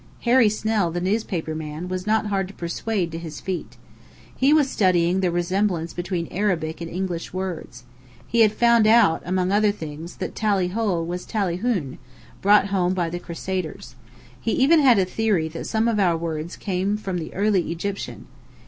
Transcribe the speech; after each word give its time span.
Harry 0.21 0.49
Snell, 0.49 0.89
the 0.89 0.99
newspaper 0.99 1.53
man, 1.53 1.87
was 1.87 2.07
not 2.07 2.25
hard 2.25 2.47
to 2.47 2.55
persuade 2.55 3.11
to 3.11 3.19
his 3.19 3.39
feet. 3.39 3.77
He 4.35 4.51
was 4.51 4.67
studying 4.67 5.19
the 5.19 5.29
resemblance 5.29 5.93
between 5.93 6.27
Arabic 6.31 6.81
and 6.81 6.89
English 6.89 7.33
words. 7.33 7.83
He 8.25 8.39
had 8.39 8.51
found 8.51 8.87
out, 8.87 9.21
among 9.25 9.51
other 9.51 9.71
things, 9.71 10.15
that 10.15 10.33
Tallyho 10.33 11.03
was 11.03 11.23
"Tallyhoon," 11.23 11.99
brought 12.41 12.69
home 12.69 12.95
by 12.95 13.11
the 13.11 13.19
Crusaders. 13.19 13.93
He 14.41 14.53
even 14.53 14.79
had 14.79 14.97
a 14.97 15.05
theory 15.05 15.47
that 15.49 15.67
some 15.67 15.87
of 15.87 15.99
our 15.99 16.17
words 16.17 16.55
came 16.55 16.97
from 16.97 17.19
the 17.19 17.31
early 17.35 17.71
Egyptian. 17.71 18.25